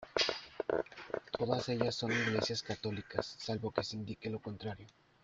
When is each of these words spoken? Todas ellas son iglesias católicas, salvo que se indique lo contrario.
Todas 1.31 1.69
ellas 1.69 1.93
son 1.93 2.11
iglesias 2.11 2.63
católicas, 2.63 3.35
salvo 3.37 3.69
que 3.71 3.83
se 3.83 3.97
indique 3.97 4.31
lo 4.31 4.41
contrario. 4.41 4.87